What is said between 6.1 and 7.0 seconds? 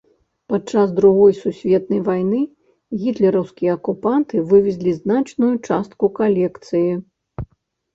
калекцыі.